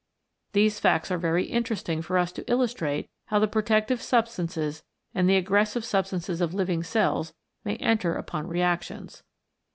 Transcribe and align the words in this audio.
These 0.53 0.79
facts 0.79 1.11
are 1.11 1.17
very 1.19 1.45
interesting 1.45 2.01
for 2.01 2.17
us 2.17 2.31
to 2.31 2.51
illustrate 2.51 3.07
how 3.25 3.37
the 3.37 3.47
pro 3.47 3.61
tective 3.61 3.99
substances 3.99 4.81
and 5.13 5.29
the 5.29 5.35
aggressive 5.37 5.85
substances 5.85 6.41
of 6.41 6.55
living 6.55 6.81
cells 6.81 7.35
may 7.63 7.75
enter 7.75 8.15
upon 8.15 8.47
reactions. 8.47 9.21